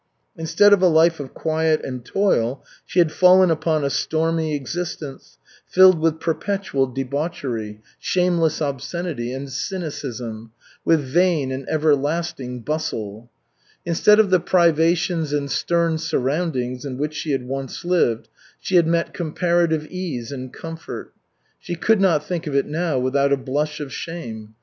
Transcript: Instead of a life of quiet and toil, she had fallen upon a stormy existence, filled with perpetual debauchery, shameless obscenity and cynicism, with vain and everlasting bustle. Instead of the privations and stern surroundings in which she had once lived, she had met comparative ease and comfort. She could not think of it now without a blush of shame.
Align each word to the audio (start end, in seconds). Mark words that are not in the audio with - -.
Instead 0.35 0.73
of 0.73 0.81
a 0.81 0.87
life 0.87 1.19
of 1.19 1.35
quiet 1.35 1.79
and 1.85 2.03
toil, 2.03 2.65
she 2.87 2.97
had 2.97 3.11
fallen 3.11 3.51
upon 3.51 3.83
a 3.83 3.89
stormy 3.91 4.55
existence, 4.55 5.37
filled 5.67 5.99
with 5.99 6.19
perpetual 6.19 6.87
debauchery, 6.87 7.81
shameless 7.99 8.63
obscenity 8.63 9.31
and 9.31 9.51
cynicism, 9.51 10.51
with 10.83 11.01
vain 11.01 11.51
and 11.51 11.69
everlasting 11.69 12.61
bustle. 12.61 13.29
Instead 13.85 14.19
of 14.19 14.31
the 14.31 14.39
privations 14.39 15.31
and 15.33 15.51
stern 15.51 15.99
surroundings 15.99 16.83
in 16.83 16.97
which 16.97 17.13
she 17.13 17.31
had 17.31 17.47
once 17.47 17.85
lived, 17.85 18.27
she 18.59 18.77
had 18.77 18.87
met 18.87 19.13
comparative 19.13 19.85
ease 19.85 20.31
and 20.31 20.51
comfort. 20.51 21.13
She 21.59 21.75
could 21.75 22.01
not 22.01 22.25
think 22.25 22.47
of 22.47 22.55
it 22.55 22.65
now 22.65 22.97
without 22.97 23.31
a 23.31 23.37
blush 23.37 23.79
of 23.79 23.93
shame. 23.93 24.55